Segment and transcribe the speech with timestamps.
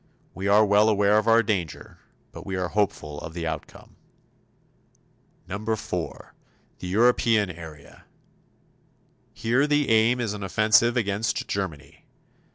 [0.33, 1.99] We are well aware of our danger,
[2.31, 3.97] but we are hopeful of the outcome.
[5.47, 6.33] 4.
[6.79, 8.05] The European area.
[9.35, 12.03] Here the aim is an offensive against Germany.